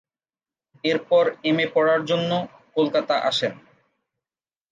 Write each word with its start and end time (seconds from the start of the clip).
এরপর 0.83 1.23
এমএ 1.43 1.67
পড়ার 1.75 2.01
জন্য 2.05 2.31
কলকাতা 2.75 3.15
আসেন। 3.29 3.53